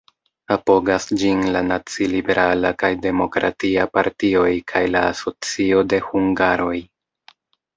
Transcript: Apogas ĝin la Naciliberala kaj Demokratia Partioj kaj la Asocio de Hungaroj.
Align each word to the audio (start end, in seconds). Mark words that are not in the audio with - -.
Apogas 0.53 1.03
ĝin 1.23 1.43
la 1.55 1.59
Naciliberala 1.67 2.71
kaj 2.83 2.91
Demokratia 3.03 3.85
Partioj 3.99 4.49
kaj 4.73 4.83
la 4.97 5.05
Asocio 5.11 5.85
de 5.95 6.01
Hungaroj. 6.09 6.75